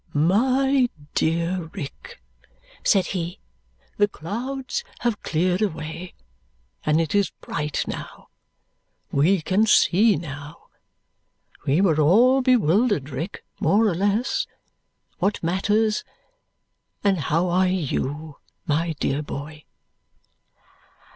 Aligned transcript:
"My 0.15 0.89
dear 1.13 1.69
Rick," 1.75 2.23
said 2.83 3.05
he, 3.05 3.37
"the 3.97 4.07
clouds 4.07 4.83
have 5.01 5.21
cleared 5.21 5.61
away, 5.61 6.15
and 6.83 6.99
it 6.99 7.13
is 7.13 7.29
bright 7.39 7.83
now. 7.87 8.29
We 9.11 9.43
can 9.43 9.67
see 9.67 10.15
now. 10.15 10.69
We 11.67 11.81
were 11.81 12.01
all 12.01 12.41
bewildered, 12.41 13.11
Rick, 13.11 13.43
more 13.59 13.85
or 13.87 13.93
less. 13.93 14.47
What 15.19 15.43
matters! 15.43 16.03
And 17.03 17.19
how 17.19 17.49
are 17.49 17.67
you, 17.67 18.37
my 18.65 18.93
dear 18.99 19.21
boy?" 19.21 19.65